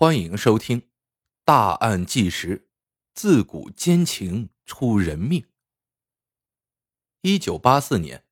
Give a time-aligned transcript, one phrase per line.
[0.00, 0.80] 欢迎收听
[1.44, 2.56] 《大案纪实》，
[3.14, 5.44] 自古奸情出人命。
[7.22, 8.22] 一九八四年，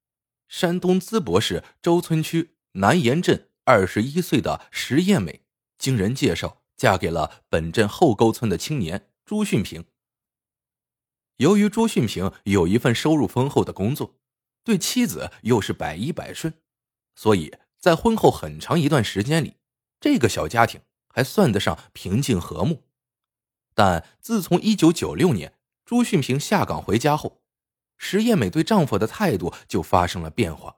[0.46, 5.44] 山东淄博市周村区南岩镇二十一岁的石艳美，
[5.76, 9.86] 经人介绍嫁给了本镇后沟村的青年朱训平。
[11.38, 14.14] 由于朱训平有一份收入丰厚的工作，
[14.62, 16.54] 对妻子又是百依百顺，
[17.16, 19.56] 所以在婚后很长一段时间里，
[19.98, 20.80] 这个小家庭
[21.16, 22.84] 还算得上平静和睦。
[23.74, 27.42] 但自从一九九六年朱训平下岗回家后，
[27.96, 30.76] 石艳美对丈夫的态度就发生了变化，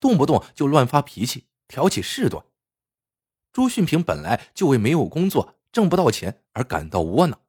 [0.00, 2.44] 动不动就乱发脾气，挑起事端。
[3.52, 7.40] 朱训平本来就为没有工作、挣不到钱而感到窝囊，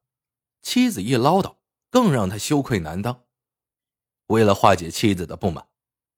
[0.60, 1.56] 妻子一唠叨。
[1.90, 3.24] 更让他羞愧难当。
[4.28, 5.66] 为了化解妻子的不满，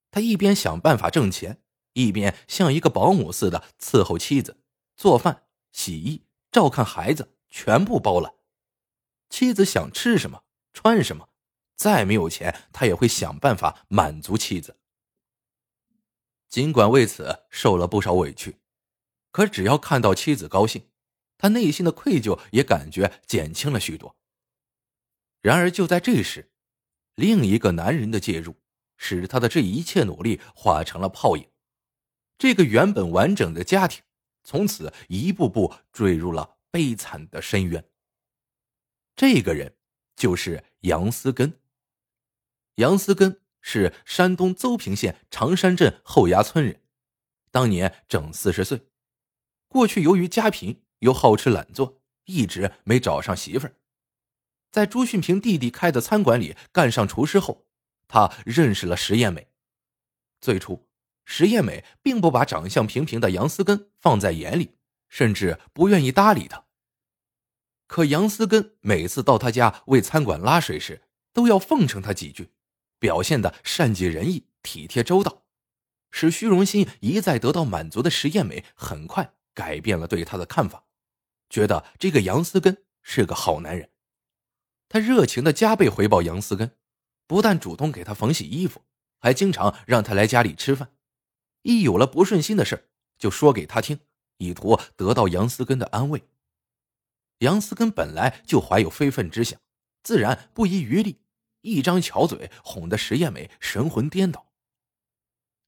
[0.09, 4.57] 他一边想办法挣钱，一边像一个保姆似的伺候妻子，
[4.95, 5.43] 做饭、
[5.75, 8.35] 洗衣、照看孩子，全部包了。
[9.29, 11.27] 妻子想吃什么、穿什么，
[11.75, 14.79] 再没有钱，他也会想办法满足妻子。
[16.47, 18.61] 尽管为此受了不少委屈，
[19.31, 20.89] 可只要看到妻子高兴，
[21.37, 24.15] 他内心的愧疚也感觉减轻了许多。
[25.41, 26.53] 然而，就在这时，
[27.15, 28.55] 另一个男人的介入，
[28.95, 31.49] 使他的这一切努力化成了泡影。
[32.37, 34.01] 这个原本完整的家庭，
[34.45, 37.83] 从此一步步坠入了悲惨的深渊。
[39.15, 39.75] 这个人
[40.15, 41.59] 就是杨思根。
[42.75, 46.81] 杨思根是山东邹平县长山镇后崖村人，
[47.49, 48.87] 当年整四十岁。
[49.67, 53.75] 过去由于家贫又好吃懒做，一直没找上媳妇儿。
[54.69, 57.65] 在朱训平弟弟开的餐馆里干上厨师后，
[58.07, 59.47] 他认识了石艳美。
[60.39, 60.84] 最初，
[61.25, 64.77] 石艳美并不把长相平平的杨思根放在眼里，
[65.09, 66.65] 甚至不愿意搭理他。
[67.87, 71.03] 可杨思根每次到他家为餐馆拉水时，
[71.33, 72.51] 都要奉承他几句，
[72.99, 75.43] 表现的善解人意、体贴周到，
[76.11, 80.85] 使虚荣心一再得到满足的石艳美很快改变了对他的看法，
[81.49, 83.89] 觉得这个杨思根是个好男人。
[84.87, 86.77] 他热情的加倍回报杨思根，
[87.27, 88.81] 不但主动给他缝洗衣服，
[89.19, 90.94] 还经常让他来家里吃饭。
[91.65, 93.99] 一有了不顺心的事就说给他听，
[94.37, 96.23] 以图得到杨思根的安慰。
[97.39, 99.59] 杨思根本来就怀有非分之想，
[100.03, 101.21] 自然不遗余力，
[101.61, 104.51] 一张巧嘴哄得石艳美神魂颠倒。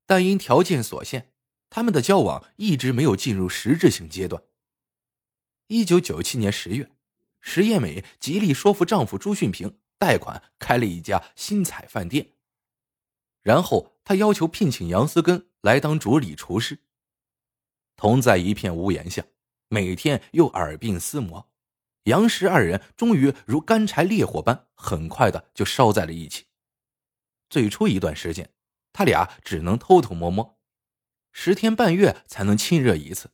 [0.06, 1.34] 但因条件所限，
[1.72, 4.44] 他们的交往一直没有进入实质性阶段。
[5.66, 6.91] 一九九七年十月。
[7.40, 12.34] 石艳美极力说服丈夫朱训平贷款开了一家新彩饭店，
[13.41, 16.80] 然后她要求聘请杨思根来当主理厨师。
[17.98, 19.26] 同在一片屋檐下，
[19.68, 21.52] 每天又耳鬓厮磨，
[22.04, 26.46] 杨石二人终于如干柴烈火般，很快的就烧在了一起。
[27.50, 28.54] 最初一段时间，
[28.94, 30.58] 他俩只能偷偷摸摸，
[31.34, 33.32] 十天半月才能亲热一次。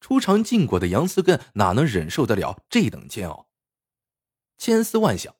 [0.00, 3.50] 初尝禁果的杨思根哪能忍受得了这等煎熬？
[4.56, 5.36] 千思万想，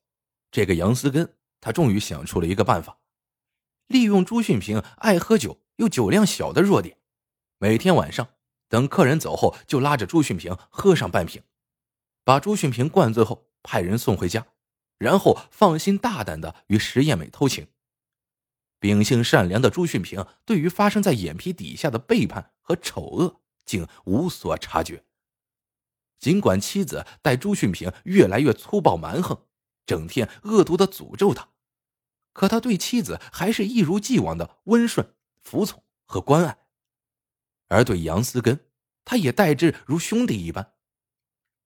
[0.51, 2.99] 这个杨思根他终于想出了一个办法，
[3.87, 6.97] 利用朱训平爱喝酒又酒量小的弱点，
[7.57, 8.29] 每天晚上
[8.69, 11.41] 等客人走后，就拉着朱训平喝上半瓶，
[12.23, 14.47] 把朱训平灌醉后派人送回家，
[14.97, 17.67] 然后放心大胆的与石艳美偷情。
[18.79, 23.41] 秉性善良的朱训平对于发生在眼皮底下的背叛和丑恶。
[23.65, 25.05] 竟无所察觉。
[26.19, 29.47] 尽管妻子待朱训平越来越粗暴蛮横，
[29.87, 31.49] 整天恶毒的诅咒他，
[32.31, 36.57] 可他对妻子还是一如既往的温顺、服从和关爱。
[37.67, 38.59] 而对杨思根，
[39.05, 40.73] 他也待之如兄弟一般。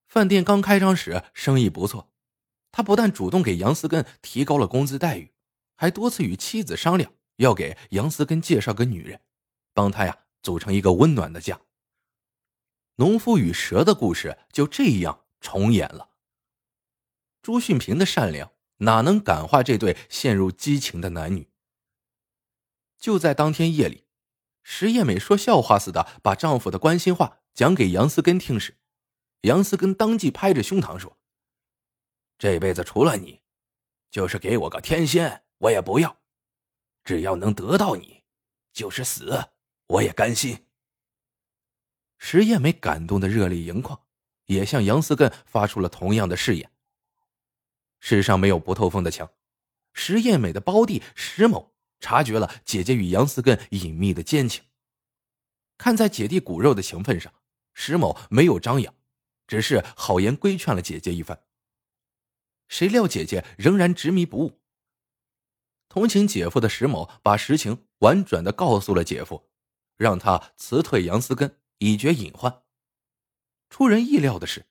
[0.08, 2.14] 饭店刚开张时生意不错，
[2.72, 5.34] 他不但主动给杨思根提高了工资待遇，
[5.76, 9.22] 还多次与妻子商量要给杨思根介绍个女人，
[9.74, 11.60] 帮他呀组成一个温暖的家。
[12.96, 16.10] 农夫与蛇的故事就这样重演了。
[17.42, 21.48] 朱训平的善良哪能感化这对陷入激情的男女？
[23.00, 24.06] 就在当天夜里，
[24.62, 28.78] 石艳美说笑话似的把丈夫的关心话讲给杨思根听时，
[29.42, 31.18] 杨思根当即拍着胸膛说
[32.38, 33.42] ：“这辈子除了你，
[34.12, 36.18] 就是给我个天仙我也不要，
[37.04, 38.24] 只要能得到你，
[38.74, 39.50] 就是死
[39.88, 40.66] 我也甘心。”
[42.22, 44.02] 石艳美感动的热泪盈眶，
[44.48, 46.70] 也向杨思根发出了同样的誓言。
[48.02, 49.32] 世上没有不透风的墙，
[49.94, 54.64] 石艳美的胞弟石某察觉了姐姐与杨思根隐秘的奸情，
[55.78, 57.34] 看在姐弟骨肉的情分上，
[57.74, 58.94] 石某没有张扬，
[59.48, 61.44] 只是好言规劝了姐姐一番。
[62.68, 64.62] 谁料姐姐仍然执迷不悟。
[65.88, 69.50] 同情姐夫的石某把实情婉转的告诉了姐夫，
[69.98, 72.62] 让他辞退杨思根，以绝隐患。
[73.70, 74.68] 出人意料的是，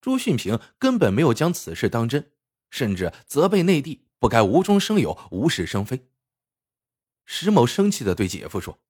[0.00, 2.32] 朱训平根本没有将此事当真，
[2.70, 6.08] 甚至责备内地不该无中生有、无事生非。
[7.24, 8.80] 石某生气的对姐夫说：“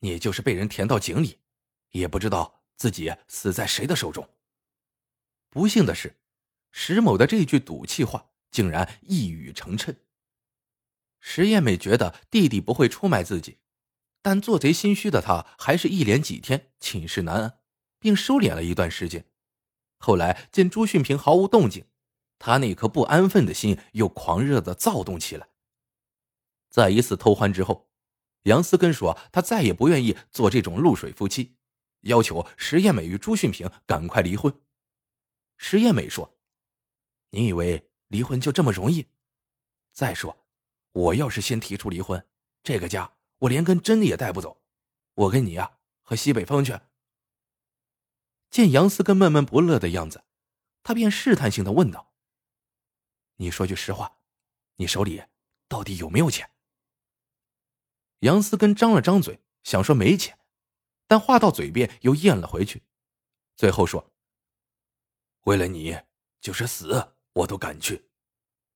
[0.00, 1.38] 你就是被人填到井里，
[1.90, 4.28] 也不知道自己死在谁的手中。”
[5.50, 6.16] 不幸的是，
[6.70, 9.96] 石某的这句赌气话竟然一语成谶。
[11.20, 13.58] 石艳美觉得弟弟不会出卖自己，
[14.22, 17.58] 但做贼心虚的她还是一连几天寝食难安，
[17.98, 19.26] 并收敛了一段时间。
[19.98, 21.84] 后来见朱训平毫无动静，
[22.38, 25.48] 她那颗不安分的心又狂热的躁动起来。
[26.72, 27.90] 在一次偷欢之后，
[28.44, 31.54] 杨思根说他再也不愿意做这种露水夫妻，
[32.00, 34.58] 要求石艳美与朱训平赶快离婚。
[35.58, 36.38] 石艳美说
[37.28, 39.06] ：“你以为离婚就这么容易？
[39.92, 40.46] 再说，
[40.92, 42.26] 我要是先提出离婚，
[42.62, 44.62] 这个家我连根针也带不走。
[45.12, 46.80] 我跟你呀，喝西北风去。”
[48.48, 50.24] 见杨思根闷闷不乐的样子，
[50.82, 52.14] 他便试探性的问道
[53.36, 54.16] ：“你说句实话，
[54.76, 55.22] 你手里
[55.68, 56.48] 到底有没有钱？”
[58.22, 60.38] 杨思根张了张嘴，想说没钱，
[61.08, 62.82] 但话到嘴边又咽了回去，
[63.56, 64.12] 最后说
[65.42, 65.98] ：“为了你，
[66.40, 68.08] 就是死我都敢去。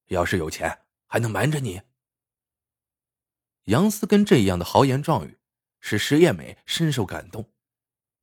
[0.07, 1.83] 要是有钱，还能瞒着你？”
[3.67, 5.39] 杨思根这样的豪言壮语，
[5.79, 7.53] 使石艳美深受感动。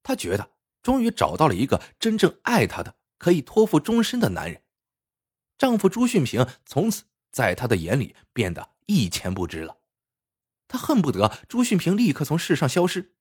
[0.04, 4.62] 她觉得终于找到了一个真正爱她的、可以托付终身的男人。
[5.58, 9.78] 丈夫朱训平从此在她的眼里变得一钱不值了。
[10.74, 13.14] 他恨不得朱训平立刻从世上消失。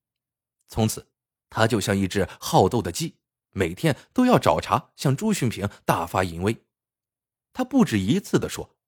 [0.69, 1.13] 从此，
[1.51, 3.19] 他就像一只好斗的鸡，
[3.51, 6.65] 每天都要找茬向朱训平大发淫威。
[7.53, 8.79] 他不止一次的说：“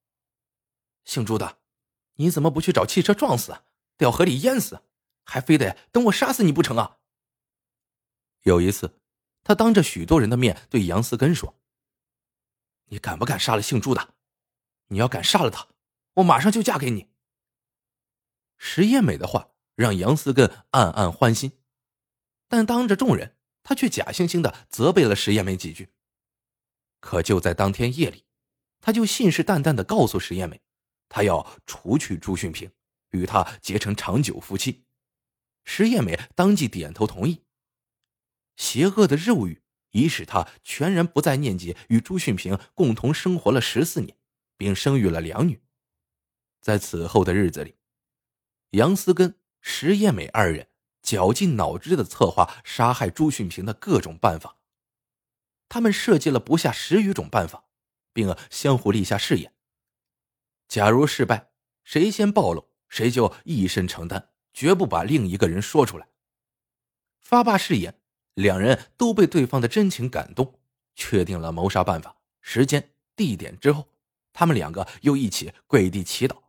[1.04, 1.58] 姓朱的，
[2.14, 3.64] 你怎么不去找汽车撞死，
[3.98, 4.82] 掉河里淹死，
[5.24, 6.96] 还非得等我杀死你不成啊？”
[8.44, 8.98] 有一次，
[9.42, 11.60] 他当着许多人的面对杨思根说
[12.88, 14.14] ：“你敢不敢杀了姓朱的？
[14.86, 15.68] 你要敢杀了他，
[16.14, 17.08] 我马上就嫁给你。”
[18.56, 21.52] 石艳美的话让杨思根暗暗欢心，
[22.48, 25.90] 但当着众人，他却假惺惺的责备了石艳美几句。
[27.00, 28.24] 可就在当天夜里，
[28.80, 30.62] 他就信誓旦旦的告诉石艳美，
[31.08, 32.70] 他要除去朱训平，
[33.10, 34.84] 与他结成长久夫妻。
[35.64, 37.42] 石艳美当即点头同意。
[38.56, 44.16] 邪恶的肉欲已使他全然不再念及与朱训平共同生活了十四年，
[44.56, 45.60] 并生育了两女。
[46.60, 47.74] 在此后的日子里。
[48.74, 50.68] 杨思根、石艳美二人
[51.00, 54.56] 绞尽脑汁的策划杀害朱训平的各种办法。
[55.68, 57.64] 他们设计了不下十余种办法，
[58.12, 59.52] 并相互立下誓言：
[60.66, 61.50] 假如失败，
[61.84, 66.08] 谁先暴露，谁就一身承担，绝不把另一个人说出来。
[67.20, 68.00] 发罢誓言，
[68.34, 70.58] 两人都被对方的真情感动，
[70.96, 73.88] 确定了谋杀办法、时间、地点之后，
[74.32, 76.43] 他们两个又一起跪地祈祷。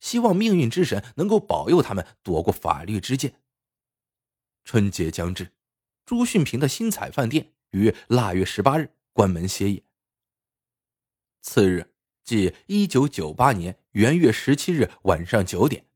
[0.00, 3.34] 希望命运之神能够保佑他们躲过法律之剑。
[4.64, 5.52] 春节将至，
[6.04, 9.82] 朱训平的新彩饭店于腊月十八日关门歇业。
[11.42, 11.92] 次日，
[12.24, 15.86] 即一九九八年元月十七日晚上九点，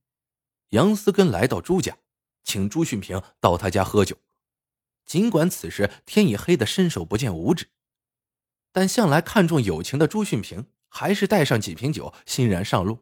[0.70, 1.98] 杨思根来到朱家，
[2.42, 4.16] 请朱训平到他家喝酒。
[5.04, 7.68] 尽管此时天已黑得伸手不见五指，
[8.72, 13.00] 但向来看重友情的朱训平还是带上几瓶酒，欣然上路。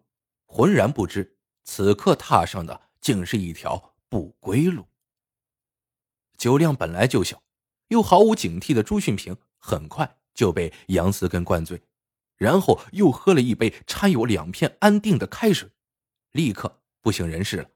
[0.55, 4.87] 浑然不知，此刻踏上的竟是一条不归路。
[6.37, 7.43] 酒量本来就小，
[7.89, 11.81] 又毫无警惕的朱训平很快就被杨思根灌醉，
[12.37, 15.71] 然后又喝了一杯掺有两片安定的开水，
[16.33, 17.71] 立刻不省人事了。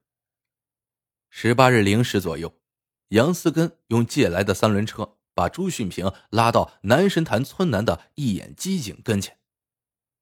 [1.31, 2.61] 十八日零时左右，
[3.09, 9.39] 杨思根用借来的三轮车把朱训平拉到南神潭村南的一眼机井跟前，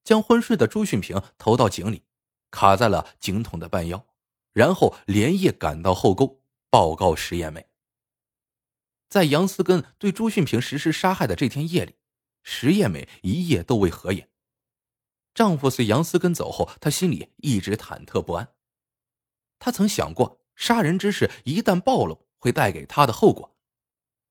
[0.05, 2.05] 将昏睡的朱训平投到井里。
[2.55, 4.07] 卡在了井筒的半腰，
[4.53, 7.67] 然后连夜赶到后沟报告石艳美。
[9.09, 11.97] 在杨思根对朱训平实施杀害的这天夜里，
[12.45, 14.31] 石艳美一夜都未合眼。
[15.35, 18.55] 丈夫随杨思根走后，她心里一直忐忑不安。
[19.59, 23.57] 她曾想过杀人之事一旦暴露会带给她的后果，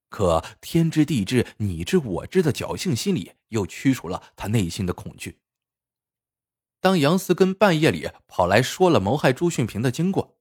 [0.07, 5.41] 可天知地知你知我知的侥幸心理又驱除了她内心的恐惧。
[6.83, 10.37] 当杨思根半夜里跑来说了谋害朱训平的经过，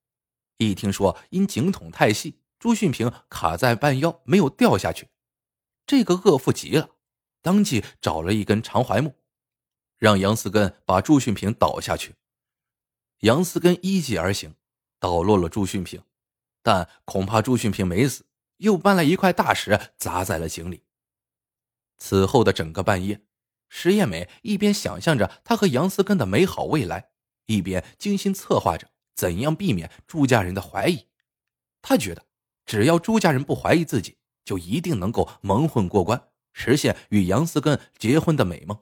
[0.57, 5.07] 一听说因井筒太细，朱训平卡在半腰没有掉下去，
[5.87, 6.97] 这个恶妇急了，
[7.43, 9.15] 当即找了一根长槐木，
[9.99, 12.17] 让杨思根把朱训平倒下去。
[13.21, 14.57] 杨思根依计而行，
[14.99, 16.03] 倒落了朱训平，
[16.61, 20.83] 但恐怕朱训平没死，又搬来一块大石砸在了井里。
[21.99, 23.23] 此后的整个半夜，
[23.75, 27.09] 石艳美一边想象着她和杨思根的美好未来，
[27.47, 31.07] 一边精心策划着怎样避免朱家人的怀疑。
[31.81, 32.27] 她觉得，
[32.67, 38.79] 只要朱家人不怀疑自己，就一定能够蒙混过关，实现与杨思根结婚的美梦。